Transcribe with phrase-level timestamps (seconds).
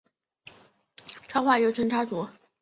[1.27, 2.27] 插画又称插图。